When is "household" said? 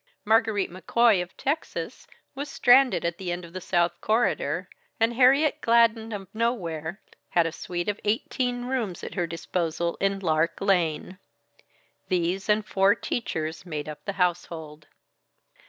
14.13-14.87